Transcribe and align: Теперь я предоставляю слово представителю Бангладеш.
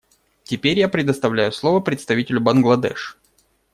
Теперь 0.43 0.79
я 0.79 0.89
предоставляю 0.89 1.51
слово 1.51 1.79
представителю 1.79 2.41
Бангладеш. 2.41 3.19